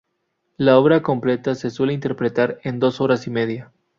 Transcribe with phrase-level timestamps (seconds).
[0.57, 3.71] La obra completa se suele interpretar en dos horas y media.